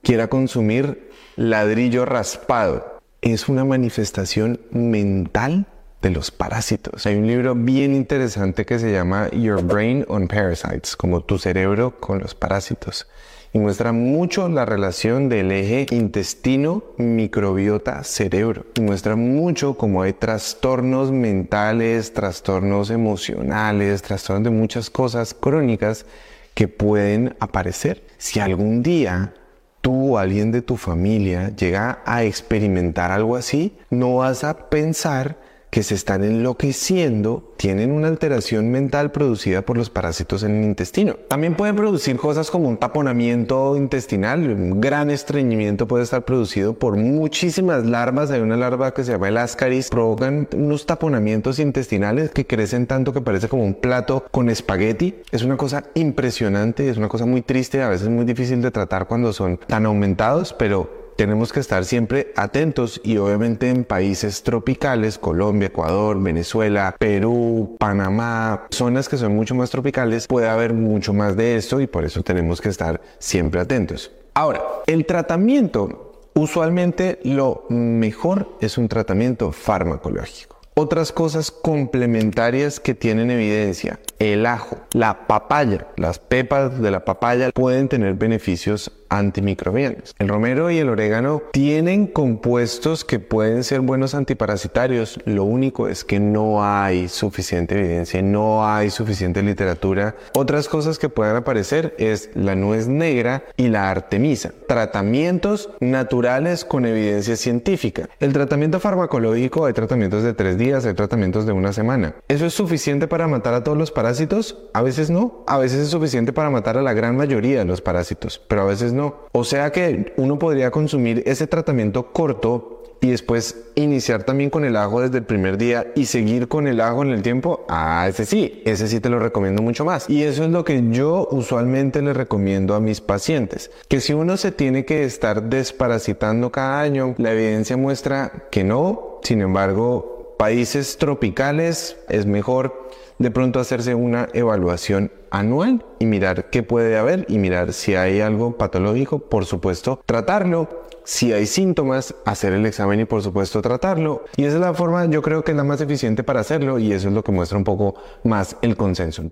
[0.00, 3.00] quiera consumir ladrillo raspado.
[3.20, 5.66] Es una manifestación mental
[6.02, 7.04] de los parásitos.
[7.04, 11.98] Hay un libro bien interesante que se llama Your Brain on Parasites, como tu cerebro
[11.98, 13.08] con los parásitos
[13.52, 18.64] y muestra mucho la relación del eje intestino, microbiota, cerebro.
[18.76, 26.06] Y muestra mucho cómo hay trastornos mentales, trastornos emocionales, trastornos de muchas cosas crónicas
[26.54, 28.04] que pueden aparecer.
[28.16, 29.34] Si algún día
[29.82, 35.36] tú o alguien de tu familia llega a experimentar algo así, no vas a pensar
[35.72, 41.14] que se están enloqueciendo tienen una alteración mental producida por los parásitos en el intestino.
[41.28, 46.96] También pueden producir cosas como un taponamiento intestinal, un gran estreñimiento puede estar producido por
[46.98, 48.30] muchísimas larvas.
[48.30, 53.14] Hay una larva que se llama el ascaris, provocan unos taponamientos intestinales que crecen tanto
[53.14, 55.22] que parece como un plato con espagueti.
[55.30, 59.08] Es una cosa impresionante, es una cosa muy triste, a veces muy difícil de tratar
[59.08, 65.18] cuando son tan aumentados, pero tenemos que estar siempre atentos y obviamente en países tropicales,
[65.18, 71.36] Colombia, Ecuador, Venezuela, Perú, Panamá, zonas que son mucho más tropicales, puede haber mucho más
[71.36, 74.10] de esto y por eso tenemos que estar siempre atentos.
[74.34, 80.52] Ahora, el tratamiento, usualmente lo mejor es un tratamiento farmacológico.
[80.74, 87.50] Otras cosas complementarias que tienen evidencia, el ajo, la papaya, las pepas de la papaya
[87.50, 90.14] pueden tener beneficios antimicrobianos.
[90.18, 95.20] El romero y el orégano tienen compuestos que pueden ser buenos antiparasitarios.
[95.24, 100.16] Lo único es que no hay suficiente evidencia, no hay suficiente literatura.
[100.34, 104.52] Otras cosas que puedan aparecer es la nuez negra y la artemisa.
[104.66, 108.08] Tratamientos naturales con evidencia científica.
[108.20, 112.14] El tratamiento farmacológico hay tratamientos de tres días, hay tratamientos de una semana.
[112.28, 114.58] ¿Eso es suficiente para matar a todos los parásitos?
[114.72, 115.44] A veces no.
[115.46, 118.66] A veces es suficiente para matar a la gran mayoría de los parásitos, pero a
[118.66, 119.01] veces no
[119.32, 124.76] o sea que uno podría consumir ese tratamiento corto y después iniciar también con el
[124.76, 128.24] ajo desde el primer día y seguir con el ajo en el tiempo, ah, ese
[128.24, 130.08] sí, ese sí te lo recomiendo mucho más.
[130.08, 134.36] Y eso es lo que yo usualmente le recomiendo a mis pacientes, que si uno
[134.36, 140.96] se tiene que estar desparasitando cada año, la evidencia muestra que no, sin embargo, países
[140.96, 142.88] tropicales es mejor
[143.18, 148.20] de pronto hacerse una evaluación anual y mirar qué puede haber y mirar si hay
[148.20, 150.68] algo patológico, por supuesto, tratarlo.
[151.04, 154.24] Si hay síntomas, hacer el examen y por supuesto tratarlo.
[154.36, 156.92] Y esa es la forma, yo creo que es la más eficiente para hacerlo y
[156.92, 159.24] eso es lo que muestra un poco más el consenso.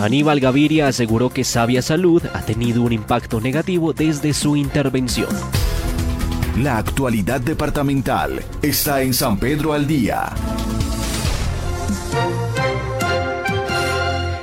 [0.00, 5.28] Aníbal Gaviria aseguró que Sabia Salud ha tenido un impacto negativo desde su intervención.
[6.62, 10.32] La actualidad departamental está en San Pedro al Día.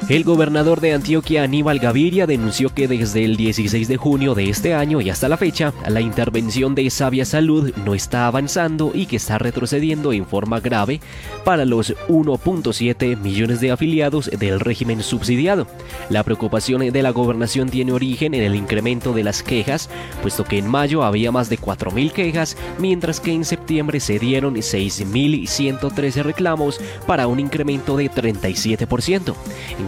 [0.07, 4.75] El gobernador de Antioquia, Aníbal Gaviria, denunció que desde el 16 de junio de este
[4.75, 9.15] año y hasta la fecha, la intervención de Sabia Salud no está avanzando y que
[9.15, 11.01] está retrocediendo en forma grave
[11.43, 15.65] para los 1.7 millones de afiliados del régimen subsidiado.
[16.11, 19.89] La preocupación de la gobernación tiene origen en el incremento de las quejas,
[20.21, 24.53] puesto que en mayo había más de 4.000 quejas, mientras que en septiembre se dieron
[24.53, 29.33] 6.113 reclamos para un incremento de 37%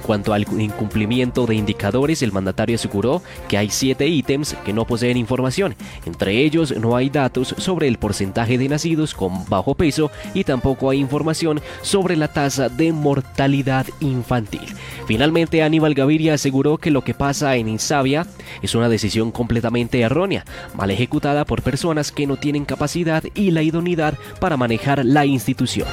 [0.08, 5.18] cuanto al incumplimiento de indicadores, el mandatario aseguró que hay siete ítems que no poseen
[5.18, 5.76] información.
[6.06, 10.90] Entre ellos no hay datos sobre el porcentaje de nacidos con bajo peso y tampoco
[10.90, 14.62] hay información sobre la tasa de mortalidad infantil.
[15.08, 18.26] Finalmente, Aníbal Gaviria aseguró que lo que pasa en Insabia
[18.62, 23.62] es una decisión completamente errónea, mal ejecutada por personas que no tienen capacidad y la
[23.62, 25.88] idoneidad para manejar la institución.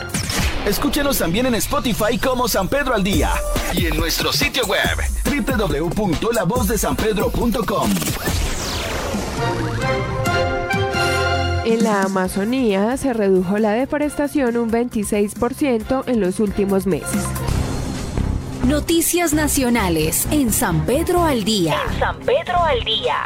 [0.66, 3.32] Escúchenos también en Spotify como San Pedro al Día
[3.74, 7.90] y en nuestro sitio web www.lavozdesanpedro.com.
[11.66, 17.22] En la Amazonía se redujo la deforestación un 26% en los últimos meses.
[18.66, 21.76] Noticias Nacionales en San Pedro al Día.
[21.90, 23.16] En San Pedro al Día.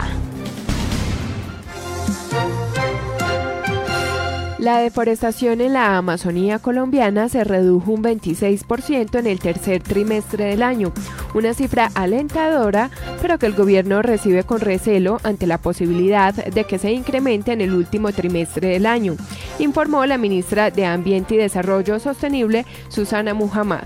[4.69, 10.63] La deforestación en la Amazonía colombiana se redujo un 26% en el tercer trimestre del
[10.63, 10.93] año,
[11.33, 12.91] una cifra alentadora,
[13.23, 17.63] pero que el gobierno recibe con recelo ante la posibilidad de que se incremente en
[17.63, 19.17] el último trimestre del año,
[19.59, 23.85] informó la ministra de Ambiente y Desarrollo Sostenible, Susana Muhammad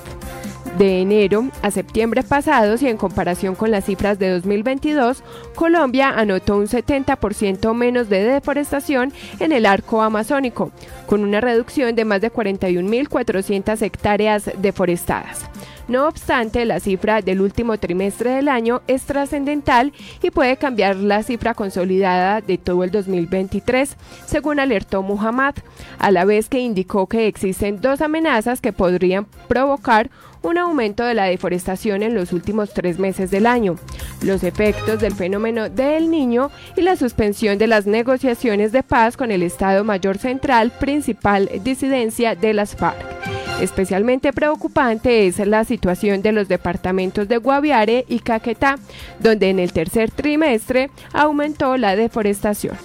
[0.79, 5.23] de enero a septiembre pasados y en comparación con las cifras de 2022,
[5.55, 10.73] Colombia anotó un 70% menos de deforestación en el arco amazónico,
[11.07, 15.47] con una reducción de más de 41.400 hectáreas deforestadas.
[15.89, 21.22] No obstante, la cifra del último trimestre del año es trascendental y puede cambiar la
[21.22, 25.55] cifra consolidada de todo el 2023, según alertó Muhammad,
[25.99, 30.11] a la vez que indicó que existen dos amenazas que podrían provocar
[30.43, 33.76] un aumento de la deforestación en los últimos tres meses del año,
[34.22, 39.30] los efectos del fenómeno del niño y la suspensión de las negociaciones de paz con
[39.30, 43.32] el Estado Mayor Central, principal disidencia de las FARC.
[43.61, 48.78] Especialmente preocupante es la situación de los departamentos de Guaviare y Caquetá,
[49.20, 52.76] donde en el tercer trimestre aumentó la deforestación.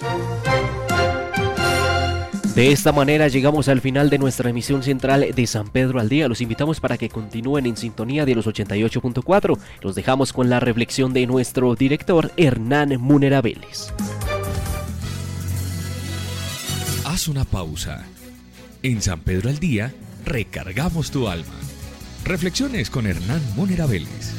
[2.58, 6.26] De esta manera llegamos al final de nuestra emisión central de San Pedro al Día.
[6.26, 9.56] Los invitamos para que continúen en sintonía de los 88.4.
[9.80, 13.92] Los dejamos con la reflexión de nuestro director Hernán Munera Vélez.
[17.04, 18.04] Haz una pausa.
[18.82, 19.92] En San Pedro al Día
[20.24, 21.54] recargamos tu alma.
[22.24, 24.34] Reflexiones con Hernán Munera Vélez.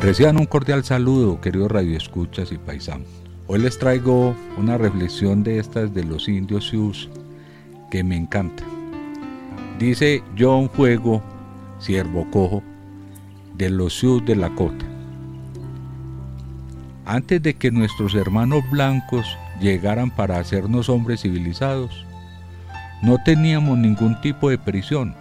[0.00, 3.08] Reciban un cordial saludo, queridos radioescuchas y paisanos.
[3.48, 7.08] Hoy les traigo una reflexión de estas de los indios Sioux
[7.90, 8.62] que me encanta.
[9.78, 11.22] Dice John Fuego,
[11.78, 12.62] siervo cojo,
[13.54, 14.84] de los Sioux de la Cota.
[17.04, 19.26] Antes de que nuestros hermanos blancos
[19.60, 22.06] llegaran para hacernos hombres civilizados,
[23.02, 25.14] no teníamos ningún tipo de prisión,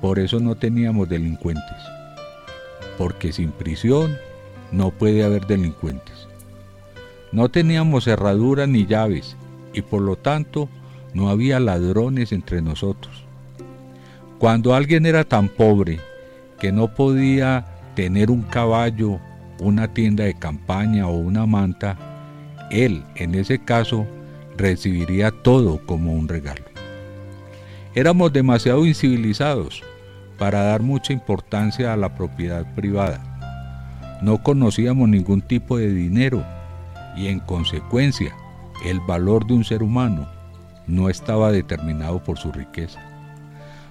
[0.00, 1.76] por eso no teníamos delincuentes
[2.98, 4.16] porque sin prisión
[4.70, 6.28] no puede haber delincuentes.
[7.32, 9.36] No teníamos cerradura ni llaves
[9.72, 10.68] y por lo tanto
[11.14, 13.24] no había ladrones entre nosotros.
[14.38, 16.00] Cuando alguien era tan pobre
[16.58, 19.18] que no podía tener un caballo,
[19.58, 21.96] una tienda de campaña o una manta,
[22.72, 24.06] él en ese caso
[24.56, 26.64] recibiría todo como un regalo.
[27.94, 29.82] Éramos demasiado incivilizados
[30.38, 33.20] para dar mucha importancia a la propiedad privada.
[34.22, 36.44] No conocíamos ningún tipo de dinero
[37.16, 38.34] y en consecuencia
[38.84, 40.26] el valor de un ser humano
[40.86, 43.00] no estaba determinado por su riqueza.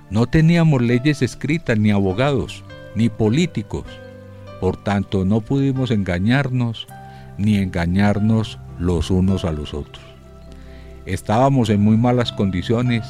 [0.10, 2.64] No teníamos leyes escritas, ni abogados,
[2.96, 3.86] ni políticos.
[4.60, 6.88] Por tanto, no pudimos engañarnos
[7.38, 10.04] ni engañarnos los unos a los otros.
[11.06, 13.06] Estábamos en muy malas condiciones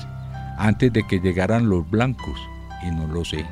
[0.58, 2.40] antes de que llegaran los blancos
[2.84, 3.46] y no lo sé.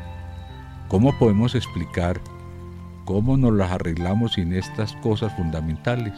[0.90, 2.20] ¿Cómo podemos explicar
[3.06, 6.14] cómo nos las arreglamos sin estas cosas fundamentales,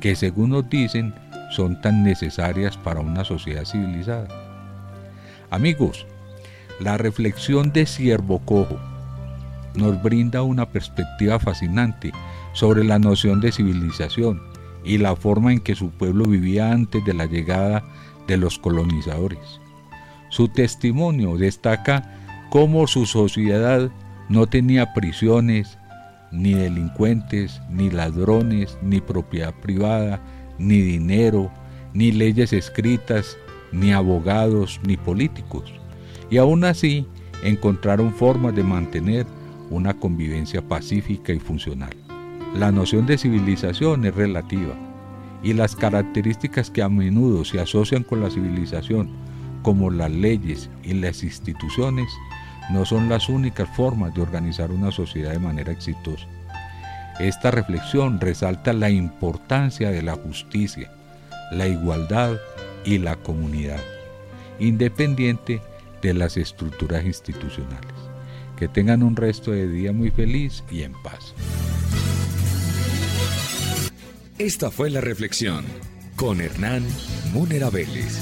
[0.00, 1.14] que según nos dicen
[1.50, 4.28] son tan necesarias para una sociedad civilizada?
[5.50, 6.06] Amigos,
[6.80, 8.78] la reflexión de Siervo Cojo
[9.74, 12.12] nos brinda una perspectiva fascinante
[12.52, 14.47] sobre la noción de civilización
[14.88, 17.84] y la forma en que su pueblo vivía antes de la llegada
[18.26, 19.60] de los colonizadores.
[20.30, 23.90] Su testimonio destaca cómo su sociedad
[24.30, 25.78] no tenía prisiones,
[26.32, 30.20] ni delincuentes, ni ladrones, ni propiedad privada,
[30.58, 31.50] ni dinero,
[31.92, 33.36] ni leyes escritas,
[33.72, 35.72] ni abogados, ni políticos.
[36.30, 37.06] Y aún así
[37.44, 39.26] encontraron formas de mantener
[39.70, 42.07] una convivencia pacífica y funcional.
[42.54, 44.74] La noción de civilización es relativa
[45.42, 49.10] y las características que a menudo se asocian con la civilización,
[49.62, 52.08] como las leyes y las instituciones,
[52.70, 56.26] no son las únicas formas de organizar una sociedad de manera exitosa.
[57.20, 60.90] Esta reflexión resalta la importancia de la justicia,
[61.52, 62.36] la igualdad
[62.84, 63.80] y la comunidad,
[64.58, 65.60] independiente
[66.02, 67.94] de las estructuras institucionales.
[68.56, 71.34] Que tengan un resto de día muy feliz y en paz.
[74.38, 75.64] Esta fue la reflexión
[76.14, 76.86] con Hernán
[77.32, 78.20] Múnera Vélez.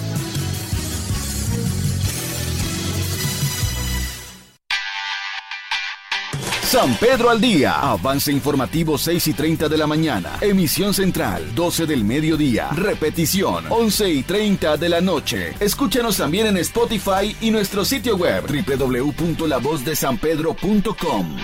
[6.62, 7.80] San Pedro al día.
[7.80, 10.38] Avance informativo 6 y 30 de la mañana.
[10.40, 12.70] Emisión central 12 del mediodía.
[12.70, 15.52] Repetición 11 y 30 de la noche.
[15.60, 21.36] Escúchanos también en Spotify y nuestro sitio web www.lavozdesanpedro.com.